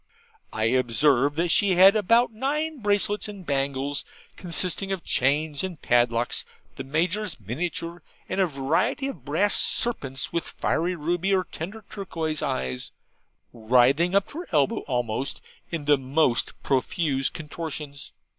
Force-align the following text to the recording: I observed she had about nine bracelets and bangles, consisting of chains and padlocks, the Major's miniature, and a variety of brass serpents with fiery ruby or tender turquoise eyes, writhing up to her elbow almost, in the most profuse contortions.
I 0.51 0.65
observed 0.65 1.51
she 1.51 1.73
had 1.75 1.95
about 1.95 2.33
nine 2.33 2.79
bracelets 2.79 3.27
and 3.27 3.45
bangles, 3.45 4.03
consisting 4.35 4.91
of 4.91 5.03
chains 5.03 5.63
and 5.63 5.79
padlocks, 5.79 6.43
the 6.75 6.83
Major's 6.83 7.39
miniature, 7.39 8.01
and 8.27 8.41
a 8.41 8.47
variety 8.47 9.07
of 9.09 9.23
brass 9.23 9.53
serpents 9.53 10.33
with 10.33 10.43
fiery 10.43 10.95
ruby 10.95 11.35
or 11.35 11.43
tender 11.43 11.85
turquoise 11.87 12.41
eyes, 12.41 12.89
writhing 13.53 14.15
up 14.15 14.25
to 14.29 14.39
her 14.39 14.47
elbow 14.51 14.79
almost, 14.87 15.39
in 15.69 15.85
the 15.85 15.97
most 15.99 16.53
profuse 16.63 17.29
contortions. 17.29 18.13